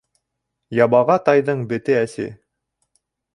[0.77, 2.27] Ябаға тайҙың бете әсе